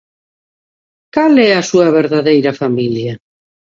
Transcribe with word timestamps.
Cal 1.15 1.33
é 1.47 1.51
a 1.55 1.67
súa 1.69 1.87
verdadeira 1.99 2.51
familia? 2.61 3.13